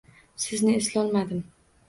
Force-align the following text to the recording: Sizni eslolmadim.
Sizni 0.45 0.73
eslolmadim. 0.79 1.47